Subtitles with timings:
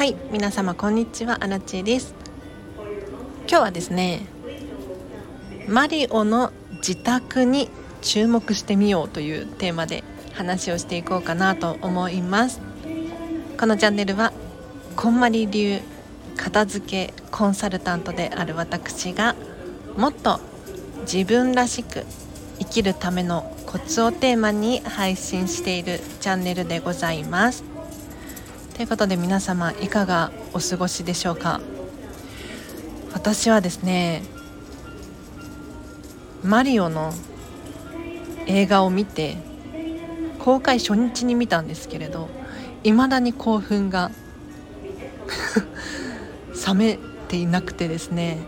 [0.00, 1.44] はい皆様こんにちは。
[1.44, 2.14] アラチェです。
[3.46, 4.22] 今日はですね
[5.68, 7.68] マリオの自宅に
[8.00, 10.02] 注目してみようというテーマで
[10.32, 12.62] 話をしていこうかなと思います。
[13.58, 14.32] このチャンネルは
[14.96, 15.80] こんまり流
[16.34, 19.36] 片付けコンサルタントである私が
[19.98, 20.40] もっと
[21.02, 22.06] 自分らしく
[22.58, 27.69] 生きるためのコツをテーマに配信しているチャンネルでございます。
[28.80, 31.60] ということで皆様いかがお過ごしでしょうか？
[33.12, 34.22] 私はですね
[36.42, 37.12] マリオの
[38.46, 39.36] 映画を見て
[40.38, 42.30] 公開初日に見たんですけれど
[42.82, 44.12] 未だに興奮が
[46.66, 48.38] 冷めていなくてですね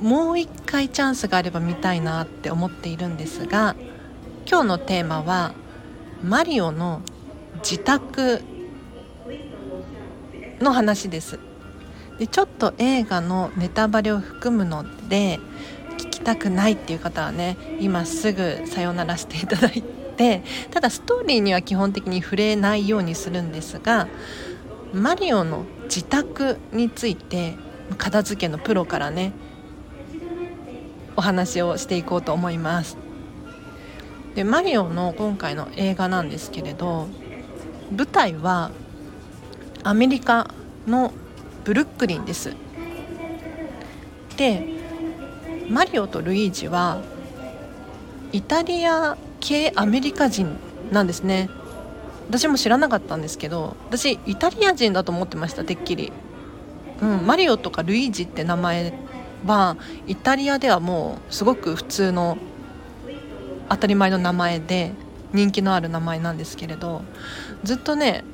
[0.00, 3.76] もう一回チャンスがあれば見たいなって思っているんですが
[4.50, 5.52] 今日のテーマは
[6.22, 7.02] マリオの
[7.56, 8.40] 自宅
[10.60, 11.38] の話です。
[12.18, 15.40] でちょっと映画のネタバレを含むので
[15.98, 24.06] 聞きたくないっていう方はね今すぐさよならしていただいてただストーリーには基本的に触れないようにするんですが
[24.92, 27.56] マリオの自宅について
[27.98, 29.32] 片付けのプロからね
[31.16, 32.96] お話をしていこうと思います。
[34.34, 37.06] でマリオの今回の映画なんですけれど
[37.96, 38.72] 舞台は
[39.84, 40.50] アメリカ
[40.86, 41.12] の
[41.64, 42.54] ブルックリンです。
[44.36, 44.66] で
[45.68, 47.02] マリオとルイージは
[48.32, 50.56] イタリア系アメリカ人
[50.90, 51.50] なんですね。
[52.28, 56.10] 私も知らなかったんですけど私イタリア人だと思ってましたてっきり、
[57.02, 58.94] うん、マリオとかルイージって名前
[59.44, 62.38] はイタリアではもうすごく普通の
[63.68, 64.92] 当たり前の名前で
[65.34, 67.02] 人気のある名前なんですけれど
[67.62, 68.24] ずっとね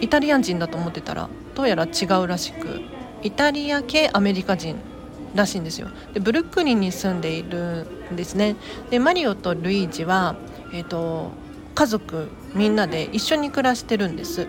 [0.00, 2.80] イタリア人だと思ってたらどうやら違うらしく
[3.22, 4.76] イタリア系アメリカ人
[5.34, 5.88] らしいんですよ。
[6.12, 8.56] でブルックリンに住んでいるんですね。
[8.90, 10.36] でマリオとルイージは、
[10.72, 11.32] えーと、
[11.74, 14.46] 家族みんなで一緒に暮らしてるんです。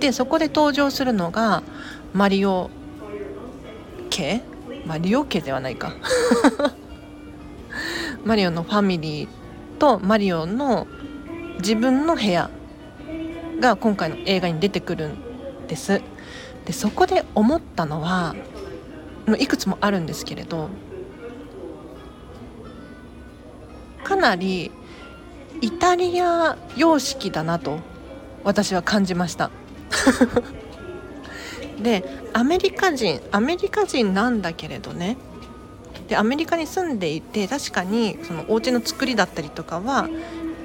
[0.00, 1.62] でそこで登場するのが
[2.12, 2.70] マリオ
[4.10, 4.42] 家
[4.86, 5.92] マリオ家ではないか。
[8.24, 9.28] マリオのファミリー
[9.78, 10.86] とマリオの
[11.58, 12.50] 自分の部屋。
[13.60, 16.00] が今回の映画に出てくるんです。
[16.64, 18.34] でそこで思ったのは
[19.38, 20.68] いくつもあるんですけれど
[24.04, 24.70] かなり
[25.60, 27.80] イタリア様式だなと
[28.44, 29.50] 私は感じました。
[31.82, 35.16] でアメリカ人アメリカ人なんだけれどね。
[36.08, 40.08] でアメリカに住んでいて確かにそのお家の作りだったりとかは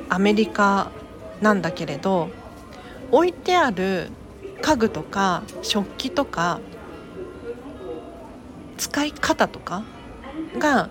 [0.10, 0.92] アメリカ
[1.42, 2.30] なんだけれど
[3.14, 4.10] 置いてある
[4.64, 6.60] 家具とか食器とか
[8.78, 9.84] 使い方とか
[10.58, 10.90] が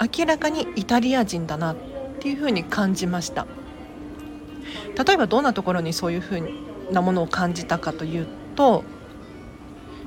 [0.00, 1.76] 明らかにイタリア人だなっ
[2.20, 3.48] ていうふうに感じました。
[5.04, 8.84] 例えばどんなところにそういうふうなものを感じたかというと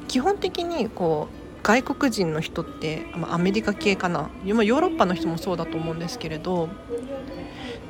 [0.08, 4.30] 基本的にこう外国人の人ってアメリカ系かな。
[4.46, 6.70] ヨーロッパの人もそうだと思うんですけれど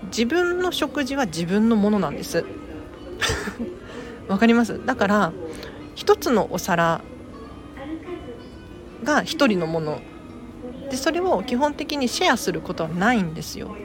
[0.06, 2.44] 自分の食事は自分のものなんです。
[4.28, 4.86] わかります？
[4.86, 5.32] だから
[5.96, 7.02] 一つのお皿
[9.04, 10.02] が一人のもの。
[10.90, 13.76] でそれを基本的にシェアすることはないんですよ。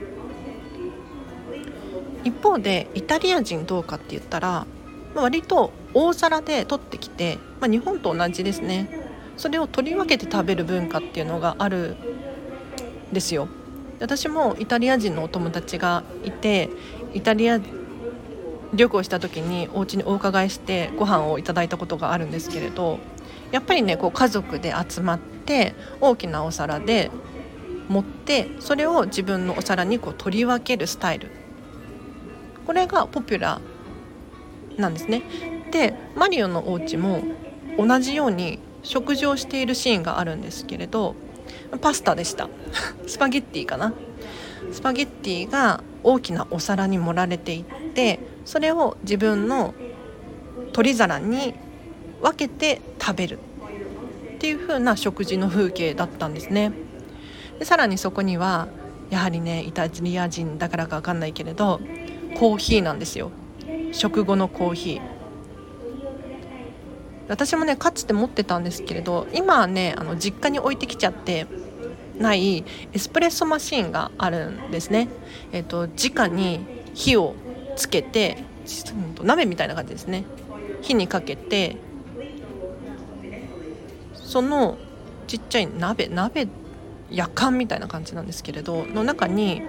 [2.24, 4.66] 一方でイタリア人どうかって言ったら、
[5.14, 8.88] まあ、割と大皿で取ってきて、まあ、日本と同じですね。
[9.36, 11.96] それを取り分けて食べる文化っていうのがある
[13.10, 13.48] んですよ。
[13.98, 16.70] 私もイタリア人のお友達がいて
[17.14, 17.58] イタリア
[18.74, 22.98] 旅行した時にお家にお伺いしてご飯をいただいたことがあるんですけれど
[23.50, 27.10] やっぱりねこう家族で集まって大きなお皿で
[27.88, 31.30] 持ってそれを自分のお皿にこう取り分けるスタイル。
[32.66, 35.22] これがポピュラーなんですね。
[35.70, 37.22] でマリオのお家も
[37.76, 41.14] 同じように食事をしているシーンがあるんですけれど
[41.80, 42.48] パスタでした。
[43.06, 43.92] スパゲッティかな。
[44.72, 47.64] スパゲッティが大きなお皿に盛られていっ
[47.94, 49.74] てそれを自分の
[50.72, 51.54] 取り皿に
[52.20, 53.38] 分けて食べる
[54.36, 56.72] っていう風な食事の風景だったんですね。
[57.58, 58.68] でさらにそこには
[59.10, 61.80] やはりねイタリア人だからか分かんないけれど
[62.38, 63.30] コーヒーなんですよ。
[63.92, 65.02] 食後のコーヒー。
[67.28, 71.46] 私もねかつて持ってたんですけれど今はねあの実家に置いてきちゃって
[72.18, 75.08] ないエスプレッソマシンがあるんですね。
[75.52, 76.60] えっ、と直に
[76.94, 77.34] 火を
[77.76, 78.38] つけて
[79.22, 80.24] 鍋みたいな感じですね。
[80.82, 81.76] 火にかけて
[84.14, 84.78] その
[85.26, 86.48] ちっちゃい鍋鍋
[87.10, 89.62] やかんみたいな感じなんですけれどの中に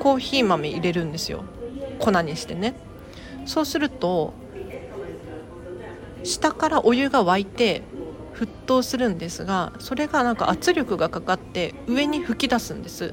[0.00, 1.44] コーヒー豆入れるんですよ。
[1.98, 2.74] 粉にしてね。
[3.46, 4.32] そうすると
[6.22, 7.82] 下からお湯が沸いて
[8.34, 13.12] 沸騰するんですがそれがなんか圧力がかかって上に吹き出すんです。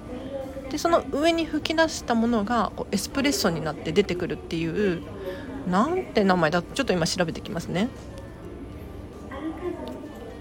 [0.70, 5.02] でその上に吹き出したものがこうエスプレッソになって出てくるっていう
[5.70, 7.90] なんて名前だちょっと今調べてきますね。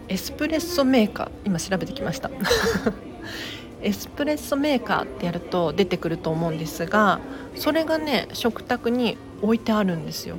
[0.08, 2.30] エスプレッソメーカー今調べてきました。
[3.82, 7.20] エスプレッソメーカーってやると出てくると思うんですが
[7.54, 10.38] それがね食卓に置いてあるんですよ。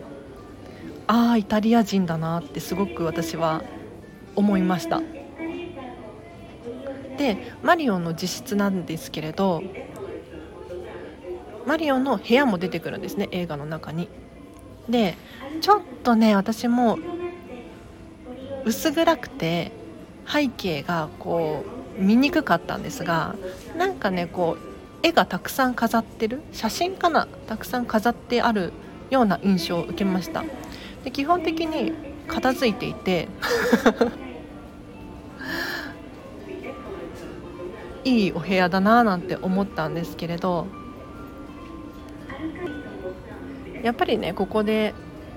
[1.07, 3.63] ああイタリア人だなってすごく私は
[4.35, 5.01] 思いました。
[7.17, 9.63] でマリオの自室なんですけれど
[11.65, 14.07] マリオの部屋も出てくるんですね映画の中に。
[14.87, 15.15] で
[15.59, 16.97] ちょっとね私も
[18.63, 19.71] 薄暗くて
[20.25, 21.65] 背景がこ
[21.99, 23.35] う見にくかったんですが
[23.77, 28.71] なんかねこう絵がたくさん飾ってる写真かなたくさん飾ってある
[29.09, 30.43] ような印象を受けました。
[31.03, 31.93] で基本的に
[32.27, 33.27] 片付いていて
[38.07, 40.67] いいお部屋だななんて思ったんですけれど
[43.83, 44.93] やっぱりねここで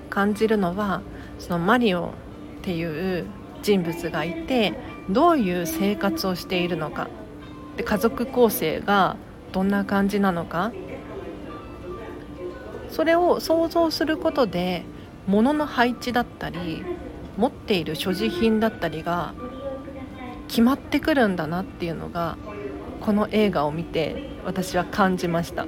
[0.09, 1.01] 感じるのは
[1.37, 2.13] そのマリオ
[2.59, 3.25] っていう
[3.61, 4.73] 人物がいて
[5.09, 7.09] どういう生活をしているのか
[7.75, 9.17] で家族構成が
[9.51, 10.71] どんな感じなのか
[12.89, 14.83] それを想像することで
[15.27, 16.83] 物の配置だったり
[17.37, 19.33] 持っている所持品だったりが
[20.47, 22.37] 決まってくるんだなっていうのが
[23.01, 25.65] この映画を見て私は感じました。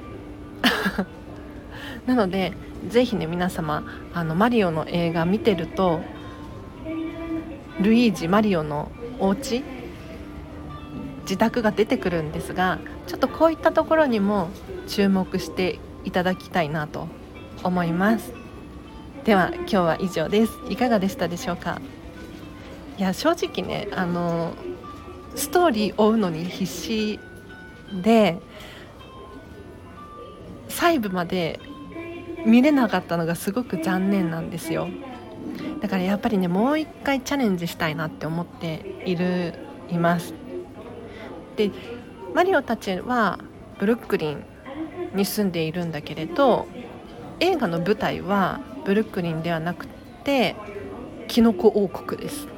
[2.06, 2.52] なので
[2.88, 6.00] ぜひね皆様あのマリオの映画見てると
[7.80, 9.62] ルイージマリオのお家
[11.22, 14.48] 自宅が出てくるんですがちょっとこういったところにも
[14.86, 17.08] 注目していただきたいなと
[17.62, 18.32] 思います。
[19.24, 20.52] では今日は以上です。
[20.68, 21.80] いかがでしたでしょうか？
[22.98, 24.52] いや正直ねあの
[25.34, 27.20] ストーリー追うのに必死
[28.02, 28.38] で
[30.68, 31.60] 細部まで
[32.46, 34.88] 見れなかったのがすごく残念なんですよ。
[35.80, 39.54] だからやっぱりねもう一回チャレンジしたいなって思っている
[39.90, 40.34] います。
[41.56, 41.70] で
[42.34, 43.38] マリオたちは
[43.78, 44.44] ブルックリン
[45.14, 46.66] に住んでいるんだけれど
[47.40, 49.86] 映画の舞台はブルックリンではなく
[50.24, 50.56] て
[51.28, 52.48] キノコ王国です。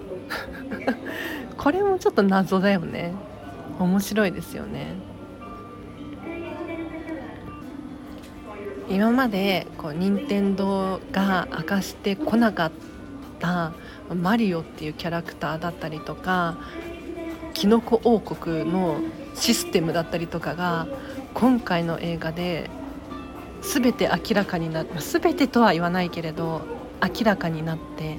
[1.66, 3.12] これもちょっと謎だよね。
[3.80, 4.94] 面白いですよね。
[8.88, 12.72] 今までこう任天堂が明かしてこなかっ
[13.40, 13.72] た
[14.14, 16.56] マリオっていうキャラクターだったりとか
[17.52, 19.00] キノコ王国の
[19.34, 20.86] システムだったりとかが
[21.34, 22.70] 今回の映画で
[23.62, 26.62] 全て明らかになって全てとは言わないけれど
[27.02, 28.19] 明らかになって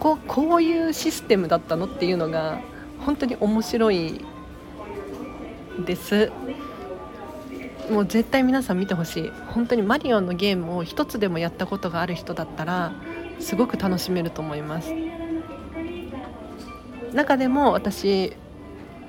[0.00, 2.60] ここういうシステムだったのっていうのが
[3.00, 4.24] 本当に面白い
[5.84, 6.30] です。
[7.90, 9.32] もう絶対皆さん見てほしい。
[9.48, 12.92] 本当にマリオのゲームを一つでもやったことがある人だったら
[13.40, 14.92] すごく楽しめると思います。
[17.12, 18.36] 中でも私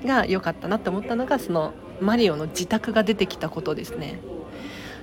[0.04, 4.20] が良かったなって思ったのがそのマリオの自宅が出てきたことですね。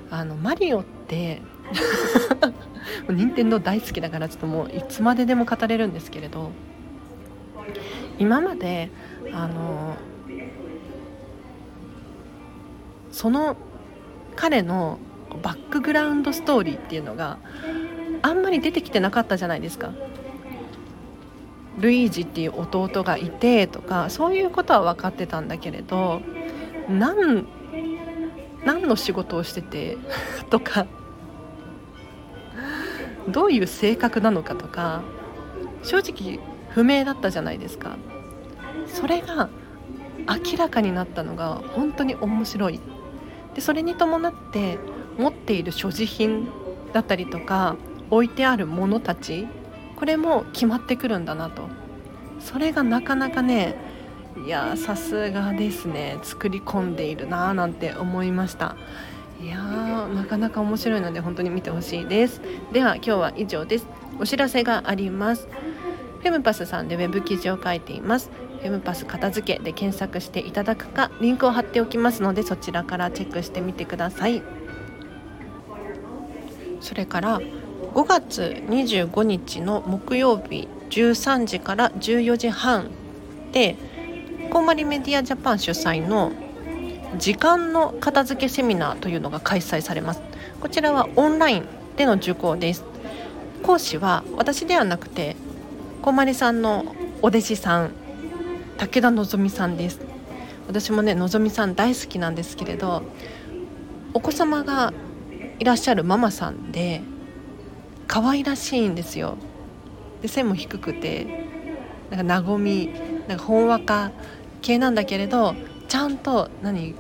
[0.10, 1.42] あのマリオって
[3.10, 6.52] 任天堂大好きだからちょっともういつまででも語れるんですけれど
[8.20, 8.90] 今まで
[9.34, 9.96] あの
[13.12, 13.58] その
[14.36, 15.00] 彼の
[15.42, 17.38] バックグラウンドストーリーっていうのが
[18.22, 19.92] あんまり出てきてなかったじゃないですか。
[21.80, 26.22] ルイージっていう弟がいてとかそういうことは分かってたんだけれど
[26.90, 27.46] 何
[28.66, 29.98] 何の仕事をしてて
[30.50, 30.88] とか
[33.28, 35.04] どういう性格なのかとか
[35.84, 37.98] 正直不明だったじゃないですか。
[38.88, 39.50] それが
[40.28, 42.80] 明らかになったのが本当に面白い。
[43.54, 44.78] でそれに伴って
[45.18, 46.48] 持っている所持品
[46.94, 47.76] だったりとか
[48.10, 49.48] 置いてあるものたち
[49.96, 51.64] これも決まってくるんだなと。
[52.40, 53.76] それがなかなかね
[54.46, 58.78] いやさすがですね作り込んでいるなぁなんて思いました。
[59.42, 59.58] いや
[60.08, 62.42] なかなか面白いので本当に見てほしいです。
[62.72, 63.88] では今日は以上です。
[64.20, 65.48] お知らせがあります。
[66.20, 68.30] フェムパスさんでウェブ記事を書いています。
[68.60, 74.42] フェムパス片付けで検索していただくかリンクを貼っておきますのでそちらからチェックしてみてください。
[76.82, 82.90] それから5月25日の木曜日13時から14時半
[83.52, 83.76] で
[84.52, 86.32] こんまりメディアジャパン主催の
[87.18, 90.22] 時間の片付けセミナーというのが開催されます。
[90.60, 92.84] こちらはオンラインでの受講です。
[93.64, 95.36] 講師は私ではなくて
[96.02, 97.92] こまりさんのお弟子さん
[98.78, 100.00] 武田希さんです。
[100.68, 103.04] 私もね希さん大好きなんですけれど
[104.14, 104.94] お子様が
[105.60, 107.02] いらっしゃるママさんで
[108.08, 109.38] 可愛らしいんですよ。
[110.22, 111.46] で背も低くて
[112.10, 112.92] なんか和み
[113.28, 114.12] なんかほんわか
[114.62, 115.56] 系なんだけれど
[115.88, 116.96] ちゃんと何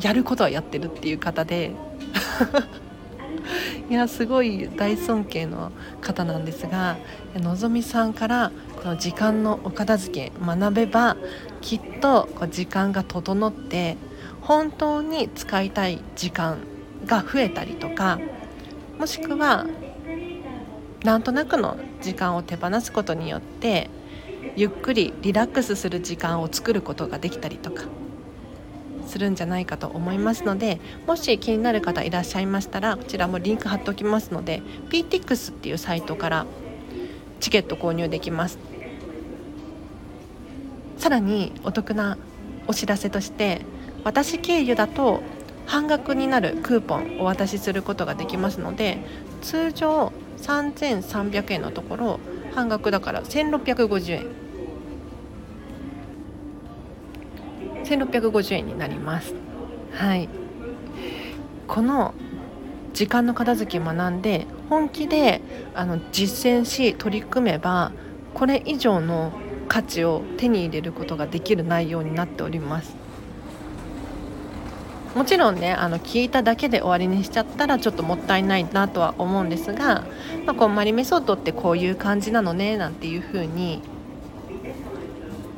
[0.00, 1.72] やることはやってるっていう方で。
[3.90, 6.96] いやすごい大尊敬の方なんですが
[7.34, 11.16] のぞみさんからこの時間のお片付け学べば
[11.60, 13.96] きっとこう時間が整って
[14.42, 16.58] 本当に使いたい時間
[17.04, 18.20] が増えたりとか
[18.96, 19.66] もしくは
[21.02, 23.90] なんとなくの時間を手放すことによって
[24.56, 27.84] ゆっくりリラックスする時間を作ることができたりとか
[29.06, 36.46] するんじゃないかと思いますのでもし気になる方いらっしゃいましたらこちらもリンク貼っておきますので PTX っていうサイトから
[37.40, 38.58] チケット購入できます。
[40.98, 42.18] さらにお得な
[42.66, 43.62] お知らせとして
[44.04, 45.22] 私経由だと
[45.64, 48.98] 半額になるクーポンお渡しすることができますので
[49.40, 52.20] 通常3300円のところ
[52.54, 54.26] 半額だから1650円。
[57.84, 59.34] 1650円になります。
[59.92, 60.28] はい。
[61.66, 62.14] この
[62.92, 65.40] 時間の片付けを学んで本気で
[65.74, 67.92] あの実践し取り組めば
[68.34, 69.32] これ以上の
[69.68, 72.99] 価値を手に入れることができる内容になっております。
[75.14, 80.04] もちろんねあの聞いただけで終わりにしちゃったらちょっともったいないなとは思うんですが、
[80.46, 83.82] まあ、こんまりメソッドってこういう感じなのねなんていうふうに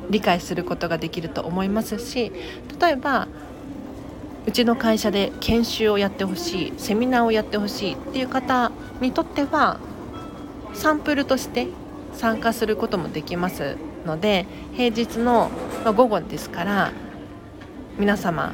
[0.09, 2.31] 理解することができると思いますし
[2.79, 3.27] 例えば
[4.45, 9.79] うちの会社で研修をやってほしいセミナーをやってほしいっていう方にとっては
[10.73, 11.67] サンプルとして
[12.13, 15.49] 参加することもできますので平日の
[15.85, 16.91] 午後ですから
[17.97, 18.53] 皆様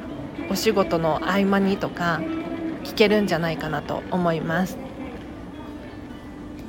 [0.50, 2.22] お仕事の合間にとか
[2.84, 4.78] 聞けるんじゃないかなと思います。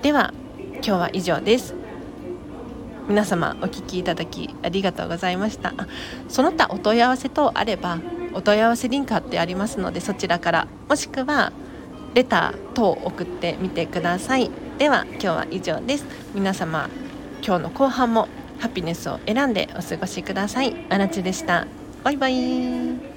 [0.03, 0.33] では
[0.75, 1.75] 今日は以上です。
[3.09, 5.75] 皆様お聞きいただきありがとうございました。
[6.29, 7.99] その他お問い合わせ等あれば
[8.35, 11.53] お問い合わせリンク貼ってありますのでそちらからもしくは
[12.15, 14.51] レター等送ってみてください。
[14.79, 16.05] では今日は以上です。
[16.35, 16.89] 皆様
[17.45, 20.77] 今日の後半もハピネスを選んでお過ごしください。
[20.89, 21.67] あらちでした。
[22.05, 23.10] バイバイ。